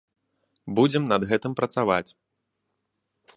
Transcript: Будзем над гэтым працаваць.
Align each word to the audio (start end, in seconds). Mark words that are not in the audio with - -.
Будзем 0.79 1.03
над 1.13 1.21
гэтым 1.33 1.51
працаваць. 1.61 2.09